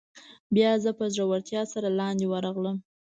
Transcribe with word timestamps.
بیا 0.55 0.71
زه 0.83 0.91
په 0.99 1.05
زړورتیا 1.13 1.61
سره 1.73 1.87
لاندې 1.99 2.25
ورغلم. 2.29 2.77